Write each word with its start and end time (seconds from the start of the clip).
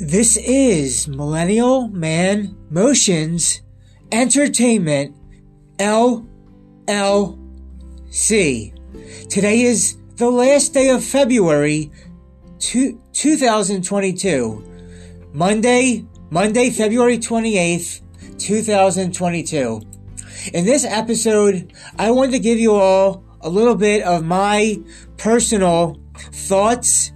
This 0.00 0.38
is 0.38 1.06
Millennial 1.06 1.86
Man 1.88 2.56
Motions 2.70 3.60
Entertainment 4.10 5.14
LLC. 5.76 6.24
Today 9.28 9.60
is 9.60 9.98
the 10.16 10.30
last 10.30 10.72
day 10.72 10.88
of 10.88 11.04
February 11.04 11.90
two, 12.58 12.98
2022. 13.12 14.64
Monday, 15.34 16.06
Monday, 16.30 16.70
February 16.70 17.18
28th, 17.18 18.00
2022. 18.38 19.82
In 20.54 20.64
this 20.64 20.86
episode, 20.86 21.70
I 21.98 22.10
wanted 22.12 22.32
to 22.32 22.38
give 22.38 22.58
you 22.58 22.72
all 22.72 23.22
a 23.42 23.50
little 23.50 23.76
bit 23.76 24.02
of 24.04 24.24
my 24.24 24.80
personal 25.18 26.00
thoughts 26.16 27.12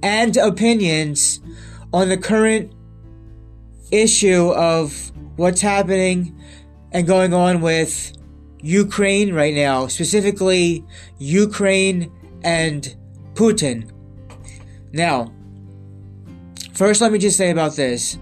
and 0.00 0.36
opinions 0.36 1.40
on 1.92 2.08
the 2.08 2.16
current 2.16 2.72
issue 3.90 4.50
of 4.50 5.12
what's 5.36 5.60
happening 5.60 6.38
and 6.92 7.06
going 7.06 7.32
on 7.32 7.60
with 7.60 8.12
Ukraine 8.60 9.32
right 9.32 9.54
now, 9.54 9.86
specifically 9.86 10.84
Ukraine 11.18 12.12
and 12.42 12.94
Putin. 13.34 13.90
Now, 14.92 15.32
first, 16.74 17.00
let 17.00 17.12
me 17.12 17.18
just 17.18 17.36
say 17.36 17.50
about 17.50 17.76
this. 17.76 18.18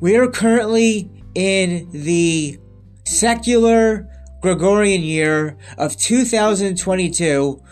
We 0.00 0.16
are 0.16 0.28
currently 0.28 1.10
in 1.34 1.88
the 1.90 2.58
secular 3.04 4.08
Gregorian 4.42 5.02
year 5.02 5.56
of 5.78 5.96
2022, 5.96 7.62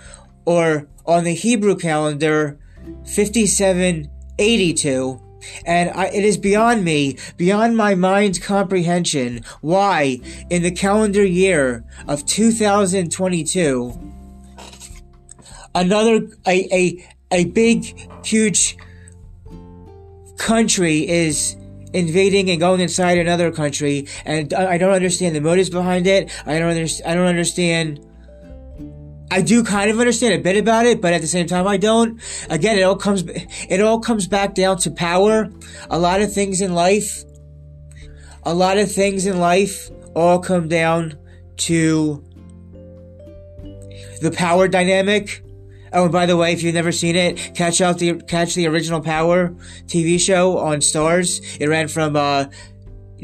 or 0.47 0.89
on 1.07 1.25
the 1.25 1.35
Hebrew 1.35 1.77
calendar, 1.77 2.59
5782. 3.05 5.21
And 5.67 5.91
I, 5.91 6.07
it 6.07 6.25
is 6.25 6.39
beyond 6.39 6.85
me, 6.85 7.19
beyond 7.37 7.77
my 7.77 7.95
mind's 7.95 8.39
comprehension, 8.39 9.45
why 9.61 10.21
in 10.49 10.63
the 10.63 10.71
calendar 10.71 11.25
year 11.25 11.85
of 12.09 12.25
2022, 12.25 14.13
another, 15.75 16.27
a, 16.47 16.75
a, 16.75 17.07
a 17.31 17.45
big, 17.47 18.09
huge 18.25 18.79
country 20.39 21.09
is 21.09 21.57
invading 21.93 22.51
and 22.51 22.61
going 22.61 22.81
inside 22.81 23.19
another 23.19 23.53
country, 23.53 24.07
and 24.25 24.53
I 24.53 24.79
don't 24.79 24.93
understand 24.93 25.35
the 25.35 25.41
motives 25.41 25.71
behind 25.71 26.07
it. 26.07 26.31
I 26.45 26.59
don't 26.59 26.71
understand. 26.71 27.11
I 27.11 27.15
don't 27.15 27.27
understand. 27.27 28.01
I 29.35 29.43
do 29.43 29.65
kind 29.65 29.91
of 29.91 29.99
understand 29.99 30.35
a 30.35 30.39
bit 30.39 30.57
about 30.57 30.87
it, 30.87 31.01
but 31.01 31.13
at 31.13 31.21
the 31.21 31.27
same 31.27 31.49
time, 31.49 31.67
I 31.67 31.77
don't. 31.77 32.23
Again, 32.51 32.79
it 32.79 32.83
all 32.83 32.95
comes 32.95 33.25
it 33.27 33.81
all 33.81 33.99
comes 33.99 34.29
back 34.29 34.55
down 34.55 34.79
to 34.79 34.93
power. 34.93 35.51
A 35.91 35.99
lot 35.99 36.21
of 36.21 36.33
things 36.33 36.61
in 36.61 36.73
life, 36.73 37.25
a 38.45 38.55
lot 38.55 38.79
of 38.79 38.93
things 38.93 39.27
in 39.27 39.41
life, 39.41 39.91
all 40.15 40.39
come 40.39 40.69
down 40.69 41.19
to 41.57 42.23
the 44.21 44.31
power 44.33 44.69
dynamic 44.69 45.43
Oh, 45.95 46.05
and 46.05 46.13
by 46.13 46.27
the 46.27 46.37
way, 46.37 46.53
if 46.53 46.65
you've 46.65 46.75
never 46.75 46.91
seen 46.91 47.15
it, 47.15 47.55
catch 47.55 47.81
out 47.81 47.99
the 47.99 48.15
catch 48.15 48.57
the 48.57 48.67
original 48.67 49.01
Power 49.01 49.51
TV 49.87 50.19
show 50.19 50.59
on 50.59 50.79
Starz. 50.79 51.41
It 51.61 51.69
ran 51.69 51.87
from 51.87 52.17
uh, 52.17 52.47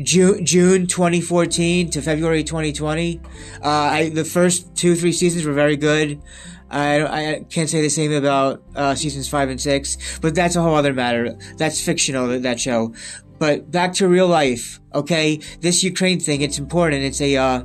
June 0.03 0.45
June 0.45 0.87
2014 0.87 1.91
to 1.91 2.03
February 2.03 2.45
2020. 2.45 3.21
Uh, 3.63 3.69
I, 3.69 4.09
the 4.11 4.25
first 4.25 4.75
two 4.77 4.95
three 4.95 5.13
seasons 5.13 5.45
were 5.45 5.53
very 5.53 5.77
good. 5.77 6.23
I, 6.71 7.03
I 7.05 7.45
can't 7.51 7.69
say 7.69 7.83
the 7.83 7.91
same 7.91 8.13
about 8.13 8.63
uh, 8.77 8.95
seasons 8.95 9.29
five 9.29 9.49
and 9.49 9.61
six, 9.61 10.19
but 10.21 10.35
that's 10.35 10.55
a 10.55 10.63
whole 10.63 10.77
other 10.77 10.93
matter. 10.93 11.37
That's 11.57 11.85
fictional 11.85 12.29
that 12.41 12.61
show. 12.61 12.95
But 13.39 13.71
back 13.71 13.95
to 13.95 14.07
real 14.07 14.29
life, 14.29 14.81
okay? 14.95 15.41
This 15.61 15.83
Ukraine 15.83 16.21
thing, 16.21 16.43
it's 16.43 16.59
important. 16.59 17.03
It's 17.03 17.21
a 17.21 17.37
uh, 17.37 17.65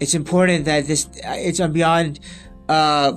it's 0.00 0.14
important 0.14 0.66
that 0.66 0.86
this 0.86 1.08
it's 1.24 1.60
beyond 1.60 2.20
uh, 2.68 3.12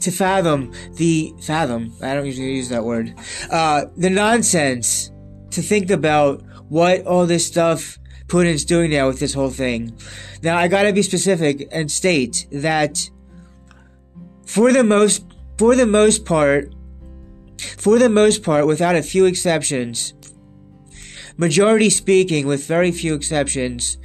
to 0.00 0.10
fathom 0.10 0.72
the 0.94 1.32
fathom. 1.40 1.94
I 2.02 2.14
don't 2.14 2.26
usually 2.26 2.54
use 2.54 2.68
that 2.68 2.84
word. 2.84 3.14
Uh, 3.50 3.86
the 3.96 4.10
nonsense 4.10 5.10
to 5.50 5.62
think 5.62 5.90
about 5.90 6.42
what 6.68 7.06
all 7.06 7.26
this 7.26 7.46
stuff 7.46 7.98
Putin's 8.26 8.64
doing 8.64 8.90
now 8.90 9.06
with 9.06 9.20
this 9.20 9.32
whole 9.32 9.50
thing. 9.50 9.96
Now 10.42 10.58
I 10.58 10.68
gotta 10.68 10.92
be 10.92 11.02
specific 11.02 11.68
and 11.72 11.90
state 11.90 12.46
that 12.52 13.10
for 14.46 14.72
the 14.72 14.84
most, 14.84 15.24
for 15.56 15.74
the 15.74 15.86
most 15.86 16.24
part, 16.24 16.74
for 17.78 17.98
the 17.98 18.08
most 18.08 18.42
part, 18.42 18.66
without 18.66 18.96
a 18.96 19.02
few 19.02 19.24
exceptions, 19.24 20.14
majority 21.36 21.90
speaking, 21.90 22.46
with 22.46 22.66
very 22.66 22.92
few 22.92 23.14
exceptions, 23.14 23.98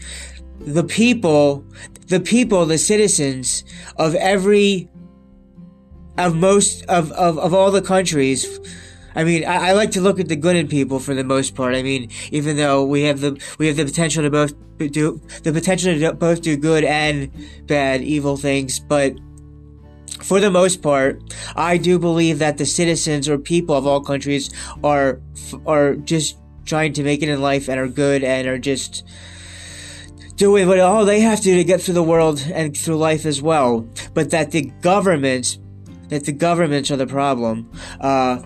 the 0.60 0.84
people 0.84 1.66
the 2.08 2.20
people, 2.20 2.66
the 2.66 2.78
citizens 2.78 3.64
of 3.98 4.16
every, 4.16 4.90
of 6.18 6.36
most, 6.36 6.84
of, 6.86 7.12
of, 7.14 7.38
of 7.40 7.54
all 7.54 7.72
the 7.72 7.82
countries, 7.82 8.60
I 9.16 9.24
mean, 9.24 9.46
I, 9.46 9.70
I, 9.70 9.72
like 9.74 9.92
to 9.92 10.02
look 10.02 10.20
at 10.20 10.28
the 10.28 10.36
good 10.36 10.56
in 10.56 10.68
people 10.68 11.00
for 11.00 11.14
the 11.14 11.24
most 11.24 11.56
part. 11.56 11.76
I 11.76 11.84
mean, 11.84 12.10
even 12.32 12.58
though 12.58 12.84
we 12.84 13.04
have 13.04 13.22
the 13.22 13.40
we 13.60 13.68
have 13.68 13.78
the 13.78 13.86
potential 13.86 14.24
to 14.24 14.30
both 14.30 14.54
do 14.78 15.22
the 15.44 15.54
potential 15.54 15.98
to 15.98 16.14
both 16.14 16.42
do 16.42 16.58
good 16.58 16.84
and 16.84 17.32
bad, 17.68 18.02
evil 18.02 18.38
things, 18.38 18.80
but 18.80 19.16
for 20.22 20.40
the 20.40 20.50
most 20.50 20.82
part, 20.82 21.22
I 21.56 21.78
do 21.78 22.00
believe 22.00 22.40
that 22.40 22.58
the 22.58 22.66
citizens 22.66 23.28
or 23.28 23.38
people 23.38 23.76
of 23.76 23.86
all 23.86 24.02
countries 24.02 24.50
are 24.84 25.22
are 25.66 25.96
just 25.96 26.38
trying 26.66 26.94
to 26.94 27.04
make 27.04 27.22
it 27.22 27.30
in 27.30 27.42
life 27.42 27.68
and 27.68 27.80
are 27.80 27.88
good 27.88 28.24
and 28.24 28.48
are 28.48 28.58
just 28.58 29.04
doing 30.36 30.68
what 30.68 30.80
all 30.80 31.06
they 31.06 31.20
have 31.20 31.40
to 31.40 31.44
do 31.44 31.56
to 31.56 31.64
get 31.64 31.82
through 31.82 31.94
the 31.94 32.04
world 32.04 32.40
and 32.54 32.76
through 32.76 32.96
life 32.96 33.26
as 33.26 33.42
well. 33.42 33.88
But 34.14 34.32
that 34.32 34.52
the 34.52 34.72
governments, 34.82 35.60
that 36.10 36.26
the 36.26 36.32
governments 36.32 36.90
are 36.90 36.98
the 36.98 37.08
problem. 37.08 37.70
Uh, 38.00 38.42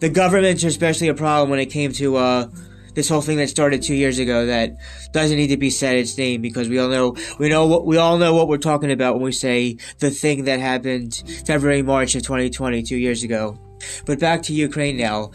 the 0.00 0.08
governments 0.08 0.64
are 0.64 0.68
especially 0.68 1.08
a 1.08 1.14
problem 1.14 1.50
when 1.50 1.60
it 1.60 1.66
came 1.66 1.92
to 1.92 2.16
uh, 2.16 2.48
this 2.94 3.08
whole 3.08 3.20
thing 3.20 3.36
that 3.36 3.48
started 3.48 3.82
two 3.82 3.94
years 3.94 4.18
ago 4.18 4.46
that 4.46 4.72
doesn't 5.12 5.36
need 5.36 5.48
to 5.48 5.56
be 5.56 5.70
said 5.70 5.96
its 5.96 6.16
name 6.18 6.42
because 6.42 6.68
we 6.68 6.78
all 6.78 6.88
know 6.88 7.16
we 7.38 7.48
know 7.48 7.66
what 7.66 7.86
we 7.86 7.96
all 7.96 8.18
know 8.18 8.34
what 8.34 8.48
we're 8.48 8.58
talking 8.58 8.90
about 8.90 9.14
when 9.14 9.22
we 9.22 9.32
say 9.32 9.76
the 9.98 10.10
thing 10.10 10.44
that 10.44 10.58
happened 10.58 11.22
February 11.46 11.82
March 11.82 12.14
of 12.14 12.22
2020 12.22 12.82
two 12.82 12.96
years 12.96 13.22
ago. 13.22 13.58
But 14.06 14.18
back 14.18 14.42
to 14.44 14.52
Ukraine 14.52 14.96
now. 14.96 15.30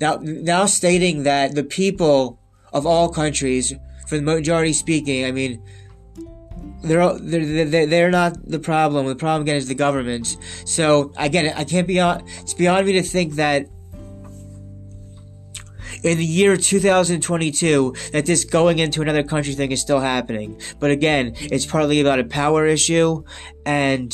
Now 0.00 0.18
now 0.22 0.66
stating 0.66 1.24
that 1.24 1.54
the 1.54 1.64
people 1.64 2.38
of 2.72 2.86
all 2.86 3.08
countries 3.08 3.74
for 4.06 4.16
the 4.16 4.22
majority 4.22 4.72
speaking, 4.72 5.24
I 5.24 5.32
mean, 5.32 5.62
they're, 6.82 7.18
they're, 7.18 7.64
they're, 7.64 7.86
they're 7.86 8.10
not 8.10 8.36
the 8.44 8.58
problem. 8.58 9.06
The 9.06 9.14
problem, 9.14 9.42
again, 9.42 9.56
is 9.56 9.68
the 9.68 9.74
government. 9.74 10.36
So, 10.64 11.12
again, 11.16 11.52
I 11.56 11.64
can't 11.64 11.86
be 11.86 12.00
on, 12.00 12.24
it's 12.40 12.54
beyond 12.54 12.86
me 12.86 12.94
to 12.94 13.02
think 13.02 13.34
that 13.34 13.66
in 16.02 16.18
the 16.18 16.24
year 16.24 16.56
2022 16.56 17.94
that 18.12 18.26
this 18.26 18.44
going 18.44 18.78
into 18.78 19.02
another 19.02 19.22
country 19.22 19.54
thing 19.54 19.72
is 19.72 19.80
still 19.80 20.00
happening. 20.00 20.60
But 20.78 20.90
again, 20.90 21.34
it's 21.36 21.66
partly 21.66 22.00
about 22.00 22.18
a 22.18 22.24
power 22.24 22.66
issue 22.66 23.24
and 23.66 24.10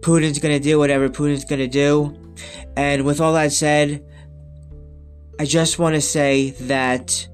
Putin's 0.00 0.38
gonna 0.38 0.60
do 0.60 0.78
whatever 0.78 1.08
Putin's 1.08 1.44
gonna 1.44 1.68
do. 1.68 2.16
And 2.76 3.04
with 3.04 3.20
all 3.20 3.34
that 3.34 3.52
said, 3.52 4.04
I 5.40 5.44
just 5.44 5.78
want 5.78 5.94
to 5.94 6.00
say 6.00 6.50
that 6.62 7.28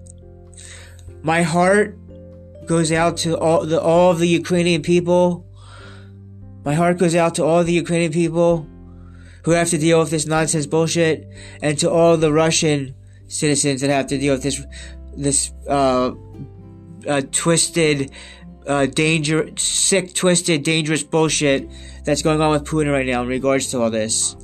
my 1.22 1.42
heart 1.42 1.98
goes 2.66 2.92
out 2.92 3.16
to 3.18 3.36
all 3.38 3.64
the 3.64 3.80
all 3.80 4.10
of 4.10 4.18
the 4.18 4.28
Ukrainian 4.28 4.82
people. 4.82 5.46
My 6.64 6.74
heart 6.74 6.98
goes 6.98 7.14
out 7.14 7.34
to 7.36 7.44
all 7.44 7.62
the 7.62 7.72
Ukrainian 7.72 8.12
people 8.12 8.66
who 9.44 9.52
have 9.52 9.70
to 9.70 9.78
deal 9.78 10.00
with 10.00 10.10
this 10.10 10.26
nonsense 10.26 10.66
bullshit, 10.66 11.28
and 11.62 11.78
to 11.78 11.90
all 11.90 12.16
the 12.16 12.32
Russian 12.32 12.94
citizens 13.28 13.80
that 13.80 13.90
have 13.90 14.06
to 14.08 14.18
deal 14.18 14.34
with 14.34 14.42
this 14.42 14.64
this 15.16 15.52
uh, 15.68 16.12
uh, 17.06 17.22
twisted, 17.30 18.10
uh, 18.66 18.86
danger, 18.86 19.50
sick, 19.56 20.14
twisted, 20.14 20.62
dangerous 20.62 21.02
bullshit 21.02 21.70
that's 22.04 22.22
going 22.22 22.40
on 22.40 22.50
with 22.50 22.64
Putin 22.64 22.92
right 22.92 23.06
now 23.06 23.22
in 23.22 23.28
regards 23.28 23.70
to 23.70 23.80
all 23.80 23.90
this. 23.90 24.36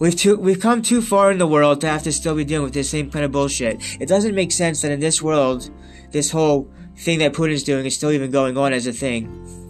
We've 0.00 0.16
too, 0.16 0.36
we've 0.36 0.60
come 0.60 0.82
too 0.82 1.00
far 1.00 1.30
in 1.30 1.38
the 1.38 1.46
world 1.46 1.80
to 1.82 1.88
have 1.88 2.02
to 2.02 2.12
still 2.12 2.34
be 2.34 2.44
dealing 2.44 2.64
with 2.64 2.74
this 2.74 2.90
same 2.90 3.10
kind 3.10 3.24
of 3.24 3.32
bullshit. 3.32 3.78
It 4.00 4.08
doesn't 4.08 4.34
make 4.34 4.50
sense 4.52 4.82
that 4.82 4.90
in 4.90 5.00
this 5.00 5.22
world, 5.22 5.70
this 6.10 6.30
whole 6.30 6.68
thing 6.98 7.20
that 7.20 7.32
Putin's 7.32 7.62
doing 7.62 7.86
is 7.86 7.94
still 7.94 8.10
even 8.10 8.30
going 8.30 8.58
on 8.58 8.72
as 8.72 8.86
a 8.86 8.92
thing. 8.92 9.63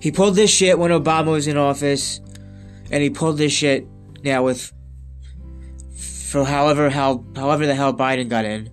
He 0.00 0.10
pulled 0.10 0.36
this 0.36 0.50
shit 0.50 0.78
when 0.78 0.90
Obama 0.90 1.32
was 1.32 1.46
in 1.46 1.56
office, 1.56 2.20
and 2.90 3.02
he 3.02 3.10
pulled 3.10 3.38
this 3.38 3.52
shit 3.52 3.86
now 4.22 4.42
with 4.44 4.72
for 5.96 6.44
however 6.44 6.90
how 6.90 7.24
however 7.34 7.66
the 7.66 7.74
hell 7.74 7.94
Biden 7.94 8.28
got 8.28 8.44
in. 8.44 8.70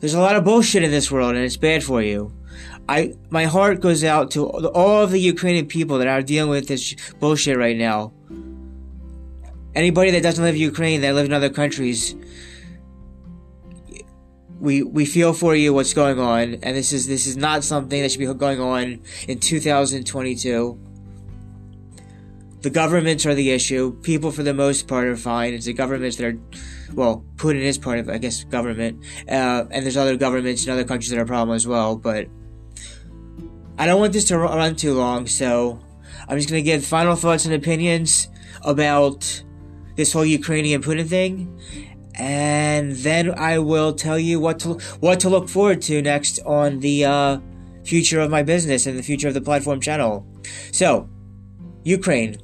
There's 0.00 0.14
a 0.14 0.20
lot 0.20 0.36
of 0.36 0.44
bullshit 0.44 0.82
in 0.82 0.90
this 0.90 1.10
world, 1.10 1.34
and 1.34 1.44
it's 1.44 1.56
bad 1.56 1.84
for 1.84 2.02
you. 2.02 2.32
I 2.88 3.14
my 3.30 3.44
heart 3.44 3.80
goes 3.80 4.04
out 4.04 4.30
to 4.32 4.46
all 4.48 5.02
of 5.02 5.10
the 5.10 5.20
Ukrainian 5.20 5.66
people 5.66 5.98
that 5.98 6.08
are 6.08 6.22
dealing 6.22 6.50
with 6.50 6.68
this 6.68 6.94
bullshit 7.20 7.56
right 7.56 7.76
now. 7.76 8.12
Anybody 9.74 10.10
that 10.10 10.22
doesn't 10.22 10.44
live 10.44 10.54
in 10.54 10.60
Ukraine, 10.60 11.00
that 11.00 11.14
live 11.14 11.26
in 11.26 11.32
other 11.32 11.50
countries, 11.50 12.14
we 14.62 14.84
we 14.84 15.04
feel 15.04 15.32
for 15.32 15.56
you 15.56 15.74
what's 15.74 15.92
going 15.92 16.20
on, 16.20 16.54
and 16.62 16.76
this 16.76 16.92
is 16.92 17.08
this 17.08 17.26
is 17.26 17.36
not 17.36 17.64
something 17.64 18.00
that 18.00 18.12
should 18.12 18.20
be 18.20 18.32
going 18.32 18.60
on 18.60 19.00
in 19.26 19.40
2022. 19.40 20.78
The 22.60 22.70
governments 22.70 23.26
are 23.26 23.34
the 23.34 23.50
issue. 23.50 24.00
People, 24.02 24.30
for 24.30 24.44
the 24.44 24.54
most 24.54 24.86
part, 24.86 25.08
are 25.08 25.16
fine. 25.16 25.52
It's 25.52 25.66
the 25.66 25.72
governments 25.72 26.16
that 26.18 26.26
are, 26.26 26.38
well, 26.94 27.24
Putin 27.34 27.62
is 27.62 27.76
part 27.76 27.98
of, 27.98 28.08
I 28.08 28.18
guess, 28.18 28.44
government, 28.44 29.02
uh, 29.28 29.64
and 29.68 29.84
there's 29.84 29.96
other 29.96 30.16
governments 30.16 30.64
in 30.64 30.70
other 30.70 30.84
countries 30.84 31.10
that 31.10 31.18
are 31.18 31.24
a 31.24 31.26
problem 31.26 31.56
as 31.56 31.66
well. 31.66 31.96
But 31.96 32.28
I 33.78 33.86
don't 33.86 33.98
want 33.98 34.12
this 34.12 34.26
to 34.26 34.38
run 34.38 34.76
too 34.76 34.94
long, 34.94 35.26
so 35.26 35.80
I'm 36.28 36.38
just 36.38 36.48
gonna 36.48 36.62
give 36.62 36.86
final 36.86 37.16
thoughts 37.16 37.46
and 37.46 37.52
opinions 37.52 38.28
about 38.62 39.42
this 39.96 40.12
whole 40.12 40.24
Ukrainian 40.24 40.82
Putin 40.82 41.08
thing, 41.08 41.58
and 42.14 42.92
then 42.92 43.38
I 43.38 43.58
will 43.58 43.92
tell 43.94 44.18
you 44.18 44.40
what 44.40 44.58
to 44.60 44.74
what 45.00 45.20
to 45.20 45.28
look 45.28 45.48
forward 45.48 45.82
to 45.82 46.02
next 46.02 46.40
on 46.44 46.80
the 46.80 47.04
uh, 47.04 47.38
future 47.84 48.20
of 48.20 48.30
my 48.30 48.42
business 48.42 48.86
and 48.86 48.98
the 48.98 49.02
future 49.02 49.28
of 49.28 49.34
the 49.34 49.40
platform 49.40 49.80
channel. 49.80 50.26
So, 50.72 51.08
Ukraine. 51.84 52.38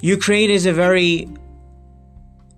Ukraine 0.00 0.50
is 0.50 0.66
a 0.66 0.72
very 0.72 1.28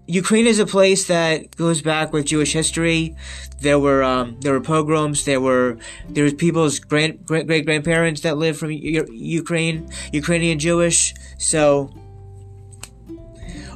Ukraine 0.08 0.46
is 0.46 0.58
a 0.60 0.66
place 0.66 1.06
that 1.06 1.54
goes 1.56 1.82
back 1.82 2.12
with 2.12 2.26
Jewish 2.26 2.52
history. 2.52 3.16
There 3.60 3.78
were 3.78 4.02
um, 4.02 4.38
there 4.40 4.52
were 4.52 4.60
pogroms. 4.60 5.24
There 5.24 5.40
were 5.40 5.78
there 6.08 6.24
was 6.24 6.34
people's 6.34 6.78
grand, 6.78 7.24
great 7.26 7.46
great 7.46 7.64
grandparents 7.64 8.20
that 8.20 8.36
lived 8.36 8.58
from 8.58 8.70
U- 8.70 9.06
Ukraine, 9.10 9.88
Ukrainian 10.12 10.58
Jewish. 10.58 11.14
So 11.38 11.90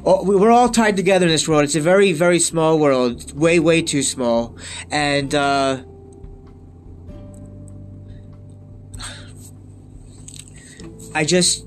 we're 0.02 0.50
all 0.50 0.68
tied 0.68 0.96
together 0.96 1.26
in 1.26 1.32
this 1.32 1.46
world. 1.48 1.64
It's 1.64 1.74
a 1.74 1.80
very 1.80 2.12
very 2.12 2.38
small 2.38 2.78
world, 2.78 3.38
way 3.38 3.58
way 3.58 3.82
too 3.82 4.02
small, 4.02 4.56
and. 4.90 5.34
Uh, 5.34 5.82
I 11.12 11.24
just 11.24 11.66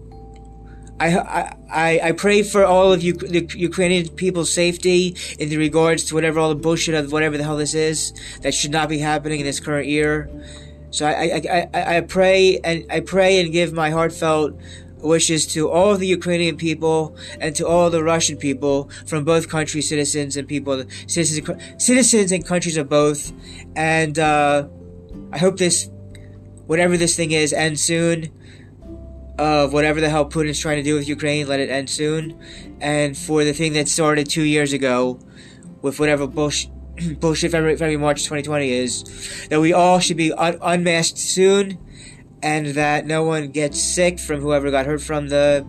I, 1.00 1.54
I, 1.70 2.00
I 2.02 2.12
pray 2.14 2.44
for 2.44 2.64
all 2.66 2.94
of 2.94 3.04
you, 3.04 3.14
the 3.14 3.46
Ukrainian 3.56 4.08
people's 4.10 4.54
safety 4.54 5.18
in 5.38 5.50
the 5.50 5.58
regards 5.58 6.06
to 6.06 6.16
whatever 6.16 6.40
all 6.40 6.50
the 6.50 6.56
bullshit 6.56 6.96
of 6.96 7.12
whatever 7.12 7.38
the 7.38 7.44
hell 7.44 7.58
this 7.58 7.74
is 7.74 8.14
that 8.42 8.54
should 8.54 8.72
not 8.72 8.88
be 8.88 9.00
happening 9.00 9.40
in 9.40 9.46
this 9.46 9.60
current 9.60 9.88
year. 9.88 10.30
So 10.92 11.06
I, 11.06 11.12
I, 11.12 11.70
I, 11.74 11.98
I 11.98 12.02
pray 12.02 12.60
and 12.64 12.86
I 12.90 13.02
pray 13.02 13.42
and 13.42 13.52
give 13.52 13.74
my 13.74 13.90
heartfelt 13.90 14.54
wishes 15.04 15.46
to 15.48 15.70
all 15.70 15.98
the 15.98 16.08
Ukrainian 16.08 16.58
people 16.58 17.16
and 17.40 17.56
to 17.56 17.68
all 17.68 17.90
the 17.90 18.04
Russian 18.04 18.38
people 18.38 18.90
from 19.06 19.24
both 19.24 19.50
countries, 19.50 19.90
citizens 19.90 20.38
and 20.38 20.48
people, 20.48 20.84
citizens, 21.08 21.50
citizens 21.78 22.32
and 22.32 22.46
countries 22.46 22.78
of 22.78 22.90
both. 22.90 23.32
And 23.76 24.18
uh, 24.18 24.68
I 25.32 25.38
hope 25.38 25.58
this, 25.58 25.90
whatever 26.66 26.98
this 26.98 27.16
thing 27.16 27.32
is, 27.32 27.54
ends 27.54 27.82
soon 27.82 28.32
of 29.40 29.74
whatever 29.74 30.00
the 30.00 30.10
hell 30.10 30.30
Putin's 30.30 30.60
trying 30.60 30.78
to 30.78 30.84
do 30.84 30.96
with 30.96 31.08
Ukraine, 31.08 31.48
let 31.48 31.60
it 31.60 31.70
end 31.70 31.90
soon. 31.90 32.40
And 32.80 33.18
for 33.18 33.44
the 33.44 33.54
thing 33.54 33.74
that 33.74 33.88
started 33.88 34.30
two 34.30 34.44
years 34.44 34.74
ago, 34.74 35.20
with 35.82 36.00
whatever 36.00 36.28
bullshit, 36.28 36.72
bullshit 37.20 37.52
February, 37.52 37.76
February, 37.76 37.98
March 37.98 38.24
2020 38.24 38.72
is, 38.72 39.48
that 39.50 39.60
we 39.60 39.74
all 39.74 40.00
should 40.00 40.18
be 40.18 40.32
un- 40.34 40.58
unmasked 40.62 41.18
soon, 41.18 41.78
and 42.44 42.68
that 42.68 43.08
no 43.08 43.24
one 43.24 43.50
gets 43.50 43.82
sick 43.82 44.20
from 44.20 44.42
whoever 44.42 44.70
got 44.70 44.86
hurt 44.86 45.02
from 45.02 45.30
the 45.30 45.66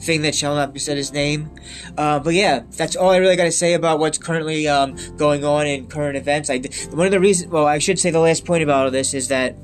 thing 0.00 0.22
that 0.22 0.34
shall 0.34 0.54
not 0.54 0.74
be 0.74 0.78
said 0.78 0.96
his 0.96 1.12
name. 1.12 1.50
Uh, 1.96 2.18
but 2.18 2.34
yeah, 2.34 2.64
that's 2.76 2.96
all 2.96 3.10
I 3.10 3.16
really 3.16 3.36
got 3.36 3.44
to 3.44 3.52
say 3.52 3.74
about 3.74 3.98
what's 3.98 4.18
currently 4.18 4.68
um, 4.68 4.96
going 5.16 5.44
on 5.44 5.66
in 5.66 5.86
current 5.86 6.16
events. 6.16 6.50
I 6.50 6.60
one 6.90 7.06
of 7.06 7.12
the 7.12 7.20
reasons, 7.20 7.50
well, 7.50 7.66
I 7.66 7.78
should 7.78 7.98
say 7.98 8.10
the 8.10 8.20
last 8.20 8.44
point 8.44 8.62
about 8.62 8.84
all 8.84 8.90
this 8.90 9.14
is 9.14 9.28
that 9.28 9.56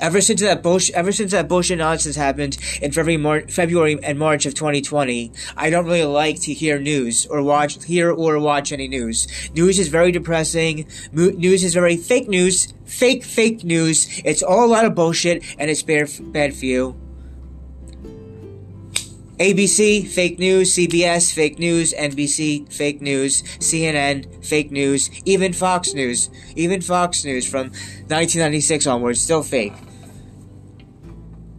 Ever 0.00 0.20
since 0.20 0.40
that 0.40 0.62
bullshit, 0.62 0.94
ever 0.94 1.12
since 1.12 1.32
that 1.32 1.48
bullshit 1.48 1.78
nonsense 1.78 2.16
happened 2.16 2.58
in 2.82 2.92
February, 2.92 3.16
Mar- 3.16 3.48
February 3.48 3.98
and 4.02 4.18
March 4.18 4.46
of 4.46 4.54
2020, 4.54 5.32
I 5.56 5.70
don't 5.70 5.86
really 5.86 6.04
like 6.04 6.40
to 6.42 6.52
hear 6.52 6.78
news 6.78 7.26
or 7.26 7.42
watch, 7.42 7.84
hear 7.84 8.12
or 8.12 8.38
watch 8.38 8.72
any 8.72 8.88
news. 8.88 9.26
News 9.54 9.78
is 9.78 9.88
very 9.88 10.12
depressing. 10.12 10.86
Mo- 11.12 11.30
news 11.30 11.64
is 11.64 11.74
very 11.74 11.96
fake 11.96 12.28
news, 12.28 12.74
fake, 12.84 13.24
fake 13.24 13.64
news. 13.64 14.20
It's 14.24 14.42
all 14.42 14.64
a 14.64 14.72
lot 14.72 14.84
of 14.84 14.94
bullshit 14.94 15.42
and 15.58 15.70
it's 15.70 15.82
bad, 15.82 16.10
bad 16.32 16.54
for 16.54 16.66
you. 16.66 17.00
ABC, 19.38 20.06
fake 20.08 20.38
news, 20.38 20.74
CBS, 20.74 21.30
fake 21.30 21.58
news, 21.58 21.92
NBC, 21.92 22.72
fake 22.72 23.02
news, 23.02 23.42
CNN, 23.58 24.42
fake 24.42 24.70
news, 24.70 25.10
even 25.26 25.52
Fox 25.52 25.92
News, 25.92 26.30
even 26.54 26.80
Fox 26.80 27.22
News 27.22 27.46
from 27.46 27.66
1996 28.08 28.86
onwards, 28.86 29.20
still 29.20 29.42
fake. 29.42 29.74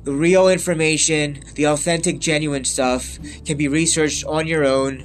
The 0.07 0.13
real 0.13 0.47
information, 0.47 1.43
the 1.55 1.65
authentic, 1.67 2.19
genuine 2.19 2.63
stuff 2.63 3.19
can 3.43 3.57
be 3.57 3.67
researched 3.67 4.23
on 4.23 4.47
your 4.47 4.63
own, 4.63 5.03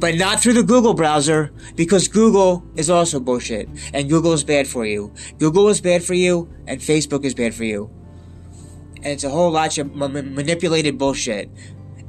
but 0.00 0.16
not 0.16 0.40
through 0.40 0.54
the 0.54 0.64
Google 0.64 0.94
browser 0.94 1.52
because 1.76 2.08
Google 2.08 2.66
is 2.74 2.90
also 2.90 3.20
bullshit 3.20 3.68
and 3.92 4.10
Google 4.10 4.32
is 4.32 4.42
bad 4.42 4.66
for 4.66 4.84
you. 4.84 5.14
Google 5.38 5.68
is 5.68 5.80
bad 5.80 6.02
for 6.02 6.14
you 6.14 6.52
and 6.66 6.80
Facebook 6.80 7.24
is 7.24 7.34
bad 7.34 7.54
for 7.54 7.62
you 7.62 7.88
and 8.96 9.12
it's 9.12 9.22
a 9.22 9.30
whole 9.30 9.52
lot 9.52 9.78
of 9.78 10.02
m- 10.02 10.34
manipulated 10.34 10.98
bullshit. 10.98 11.48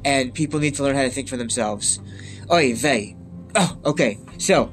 And 0.04 0.34
people 0.34 0.58
need 0.58 0.74
to 0.74 0.82
learn 0.82 0.96
how 0.96 1.02
to 1.02 1.10
think 1.10 1.28
for 1.28 1.36
themselves. 1.36 2.00
Oy 2.50 2.74
vey. 2.74 3.16
Oh, 3.54 3.78
okay. 3.84 4.18
So, 4.38 4.72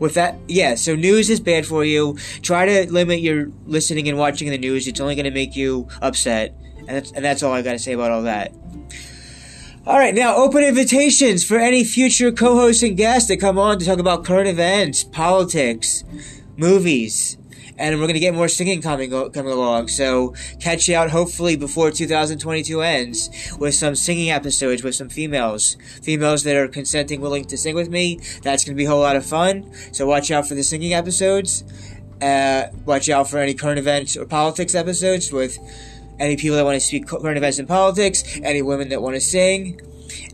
with 0.00 0.14
that, 0.14 0.36
yeah, 0.48 0.74
so 0.74 0.94
news 0.94 1.30
is 1.30 1.40
bad 1.40 1.66
for 1.66 1.84
you. 1.84 2.16
Try 2.42 2.66
to 2.66 2.92
limit 2.92 3.20
your 3.20 3.50
listening 3.66 4.08
and 4.08 4.18
watching 4.18 4.50
the 4.50 4.58
news. 4.58 4.86
It's 4.86 5.00
only 5.00 5.14
going 5.14 5.24
to 5.24 5.30
make 5.30 5.56
you 5.56 5.88
upset. 6.02 6.54
And 6.78 6.88
that's, 6.88 7.12
and 7.12 7.24
that's 7.24 7.42
all 7.42 7.52
I 7.52 7.62
got 7.62 7.72
to 7.72 7.78
say 7.78 7.92
about 7.92 8.10
all 8.10 8.22
that. 8.22 8.52
All 9.86 9.98
right, 9.98 10.14
now 10.14 10.36
open 10.36 10.64
invitations 10.64 11.44
for 11.44 11.58
any 11.58 11.84
future 11.84 12.32
co-hosts 12.32 12.82
and 12.82 12.96
guests 12.96 13.28
that 13.28 13.36
come 13.36 13.58
on 13.58 13.78
to 13.78 13.84
talk 13.84 13.98
about 13.98 14.24
current 14.24 14.48
events, 14.48 15.04
politics, 15.04 16.04
movies, 16.56 17.36
and 17.78 18.00
we're 18.00 18.06
gonna 18.06 18.18
get 18.18 18.34
more 18.34 18.48
singing 18.48 18.80
coming 18.80 19.10
coming 19.10 19.52
along. 19.52 19.88
So 19.88 20.34
catch 20.60 20.88
you 20.88 20.96
out 20.96 21.10
hopefully 21.10 21.56
before 21.56 21.90
2022 21.90 22.82
ends 22.82 23.30
with 23.58 23.74
some 23.74 23.94
singing 23.94 24.30
episodes 24.30 24.82
with 24.82 24.94
some 24.94 25.08
females, 25.08 25.76
females 26.02 26.42
that 26.44 26.56
are 26.56 26.68
consenting, 26.68 27.20
willing 27.20 27.44
to 27.46 27.56
sing 27.56 27.74
with 27.74 27.90
me. 27.90 28.20
That's 28.42 28.64
gonna 28.64 28.76
be 28.76 28.84
a 28.84 28.88
whole 28.88 29.00
lot 29.00 29.16
of 29.16 29.26
fun. 29.26 29.70
So 29.92 30.06
watch 30.06 30.30
out 30.30 30.46
for 30.48 30.54
the 30.54 30.62
singing 30.62 30.94
episodes. 30.94 31.64
Uh, 32.22 32.68
watch 32.86 33.08
out 33.08 33.28
for 33.28 33.38
any 33.38 33.54
current 33.54 33.78
events 33.78 34.16
or 34.16 34.24
politics 34.24 34.74
episodes 34.74 35.32
with 35.32 35.58
any 36.18 36.36
people 36.36 36.56
that 36.56 36.64
want 36.64 36.76
to 36.76 36.80
speak 36.80 37.06
current 37.06 37.36
events 37.36 37.58
and 37.58 37.68
politics, 37.68 38.22
any 38.42 38.62
women 38.62 38.88
that 38.90 39.02
want 39.02 39.14
to 39.14 39.20
sing, 39.20 39.80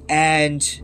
and 0.09 0.83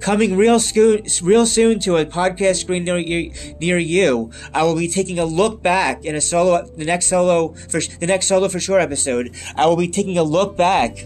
Coming 0.00 0.36
real 0.36 0.60
soon, 0.60 1.02
real 1.22 1.44
soon 1.44 1.80
to 1.80 1.96
a 1.96 2.06
podcast 2.06 2.60
screen 2.60 2.84
near 2.84 2.98
you, 2.98 3.32
near 3.60 3.78
you, 3.78 4.30
I 4.54 4.62
will 4.62 4.76
be 4.76 4.88
taking 4.88 5.18
a 5.18 5.24
look 5.24 5.60
back 5.60 6.04
in 6.04 6.14
a 6.14 6.20
solo, 6.20 6.66
the 6.66 6.84
next 6.84 7.08
solo 7.08 7.54
for 7.68 7.80
the 7.80 8.06
next 8.06 8.26
solo 8.26 8.48
for 8.48 8.60
sure 8.60 8.78
episode. 8.78 9.34
I 9.56 9.66
will 9.66 9.76
be 9.76 9.88
taking 9.88 10.16
a 10.16 10.22
look 10.22 10.56
back 10.56 10.98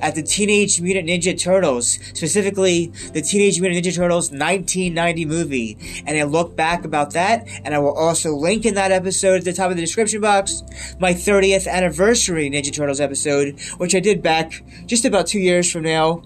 at 0.00 0.14
the 0.14 0.22
Teenage 0.22 0.80
Mutant 0.80 1.08
Ninja 1.08 1.38
Turtles, 1.38 1.98
specifically 2.14 2.86
the 3.12 3.20
Teenage 3.20 3.60
Mutant 3.60 3.84
Ninja 3.84 3.94
Turtles 3.94 4.30
1990 4.30 5.24
movie, 5.26 5.78
and 6.06 6.16
I 6.16 6.22
look 6.22 6.56
back 6.56 6.84
about 6.84 7.12
that, 7.12 7.46
and 7.64 7.74
I 7.74 7.78
will 7.78 7.94
also 7.94 8.34
link 8.34 8.64
in 8.64 8.74
that 8.74 8.90
episode 8.90 9.36
at 9.36 9.44
the 9.44 9.52
top 9.52 9.70
of 9.70 9.76
the 9.76 9.82
description 9.82 10.20
box 10.20 10.62
my 10.98 11.12
30th 11.12 11.68
anniversary 11.68 12.50
Ninja 12.50 12.74
Turtles 12.74 13.00
episode, 13.00 13.60
which 13.76 13.94
I 13.94 14.00
did 14.00 14.22
back 14.22 14.64
just 14.86 15.04
about 15.04 15.26
two 15.26 15.38
years 15.38 15.70
from 15.70 15.82
now 15.82 16.22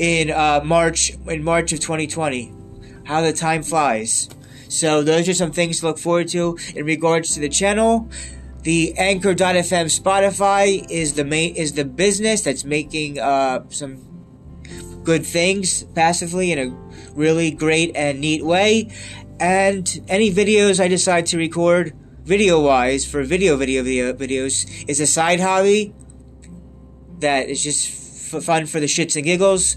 in 0.00 0.30
uh, 0.30 0.62
March 0.64 1.12
in 1.28 1.44
March 1.44 1.72
of 1.72 1.80
2020. 1.80 2.52
How 3.04 3.20
the 3.20 3.34
time 3.34 3.62
flies. 3.62 4.28
So 4.68 5.02
those 5.02 5.28
are 5.28 5.34
some 5.34 5.52
things 5.52 5.80
to 5.80 5.86
look 5.86 5.98
forward 5.98 6.28
to 6.28 6.58
in 6.74 6.86
regards 6.86 7.34
to 7.34 7.40
the 7.40 7.50
channel. 7.50 8.08
The 8.62 8.94
Anchor.fm 8.96 9.86
Spotify 10.00 10.86
is 10.90 11.14
the 11.14 11.24
main 11.24 11.54
is 11.54 11.74
the 11.74 11.84
business 11.84 12.42
that's 12.42 12.64
making 12.64 13.18
uh, 13.20 13.64
some 13.68 13.98
good 15.04 15.26
things 15.26 15.84
passively 15.94 16.52
in 16.52 16.58
a 16.58 16.70
really 17.12 17.50
great 17.50 17.94
and 17.94 18.20
neat 18.20 18.44
way. 18.44 18.90
And 19.38 19.86
any 20.08 20.32
videos 20.32 20.80
I 20.80 20.88
decide 20.88 21.26
to 21.26 21.36
record 21.36 21.94
video 22.22 22.60
wise 22.60 23.04
for 23.04 23.22
video 23.22 23.56
video 23.56 23.82
video 23.82 24.14
videos 24.14 24.88
is 24.88 25.00
a 25.00 25.06
side 25.06 25.40
hobby 25.40 25.92
that 27.18 27.48
is 27.48 27.62
just 27.62 28.09
f- 28.32 28.42
fun 28.44 28.66
for 28.66 28.80
the 28.80 28.86
shits 28.86 29.16
and 29.16 29.24
giggles. 29.24 29.76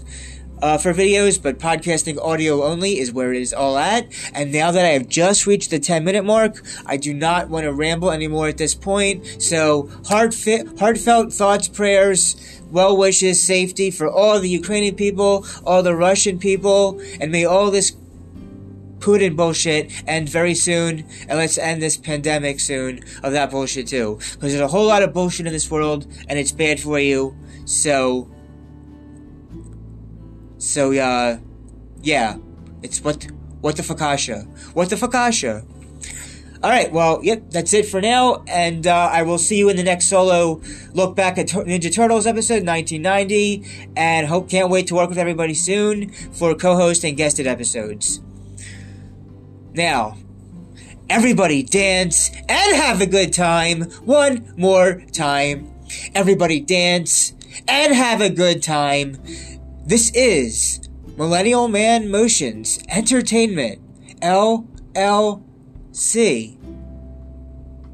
uh, 0.62 0.78
for 0.78 0.94
videos, 0.94 1.40
but 1.42 1.58
podcasting 1.58 2.18
audio 2.22 2.62
only 2.62 2.98
is 2.98 3.12
where 3.12 3.34
it 3.34 3.42
is 3.42 3.52
all 3.52 3.76
at. 3.76 4.06
And 4.32 4.52
now 4.52 4.70
that 4.70 4.84
I 4.84 4.90
have 4.90 5.08
just 5.08 5.46
reached 5.46 5.70
the 5.70 5.78
10 5.78 6.04
minute 6.04 6.24
mark, 6.24 6.62
I 6.86 6.96
do 6.96 7.12
not 7.12 7.50
want 7.50 7.64
to 7.64 7.72
ramble 7.72 8.10
anymore 8.10 8.48
at 8.48 8.56
this 8.56 8.74
point. 8.74 9.42
So, 9.42 9.90
heartfelt, 10.06 10.78
heartfelt 10.78 11.32
thoughts, 11.32 11.68
prayers, 11.68 12.36
well 12.70 12.96
wishes, 12.96 13.42
safety 13.42 13.90
for 13.90 14.08
all 14.08 14.40
the 14.40 14.48
Ukrainian 14.48 14.94
people, 14.94 15.44
all 15.66 15.82
the 15.82 15.94
Russian 15.94 16.38
people, 16.38 17.00
and 17.20 17.30
may 17.30 17.44
all 17.44 17.70
this 17.70 17.92
Putin 19.00 19.36
bullshit 19.36 19.90
end 20.08 20.30
very 20.30 20.54
soon, 20.54 21.04
and 21.28 21.38
let's 21.38 21.58
end 21.58 21.82
this 21.82 21.98
pandemic 21.98 22.58
soon 22.58 23.00
of 23.22 23.32
that 23.32 23.50
bullshit 23.50 23.86
too. 23.86 24.16
Because 24.32 24.52
there's 24.52 24.60
a 24.60 24.68
whole 24.68 24.86
lot 24.86 25.02
of 25.02 25.12
bullshit 25.12 25.46
in 25.46 25.52
this 25.52 25.70
world, 25.70 26.06
and 26.26 26.38
it's 26.38 26.52
bad 26.52 26.80
for 26.80 26.98
you. 26.98 27.36
So, 27.66 28.30
so 30.64 30.92
uh, 30.92 31.38
yeah, 32.02 32.36
it's 32.82 33.02
what 33.02 33.26
what 33.60 33.76
the 33.76 33.82
fakasha, 33.82 34.46
what 34.74 34.90
the 34.90 34.96
fakasha. 34.96 35.64
All 36.62 36.70
right, 36.70 36.90
well, 36.90 37.20
yep, 37.22 37.50
that's 37.50 37.74
it 37.74 37.84
for 37.86 38.00
now, 38.00 38.42
and 38.46 38.86
uh, 38.86 39.10
I 39.12 39.22
will 39.22 39.36
see 39.36 39.58
you 39.58 39.68
in 39.68 39.76
the 39.76 39.82
next 39.82 40.06
solo 40.06 40.62
look 40.94 41.14
back 41.14 41.36
at 41.36 41.48
Ninja 41.48 41.94
Turtles 41.94 42.26
episode 42.26 42.66
1990, 42.66 43.90
and 43.96 44.26
hope 44.26 44.48
can't 44.48 44.70
wait 44.70 44.86
to 44.86 44.94
work 44.94 45.10
with 45.10 45.18
everybody 45.18 45.52
soon 45.52 46.10
for 46.32 46.54
co-host 46.54 47.04
and 47.04 47.18
guested 47.18 47.46
episodes. 47.46 48.22
Now, 49.74 50.16
everybody 51.10 51.62
dance 51.62 52.30
and 52.48 52.76
have 52.76 53.02
a 53.02 53.06
good 53.06 53.34
time 53.34 53.82
one 54.04 54.54
more 54.56 55.02
time. 55.12 55.70
Everybody 56.14 56.60
dance 56.60 57.34
and 57.68 57.94
have 57.94 58.22
a 58.22 58.30
good 58.30 58.62
time. 58.62 59.18
This 59.86 60.10
is 60.12 60.80
Millennial 61.18 61.68
Man 61.68 62.10
Motions 62.10 62.82
Entertainment, 62.88 63.82
LLC. 64.22 66.56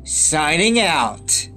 Signing 0.04 0.78
out. 0.78 1.49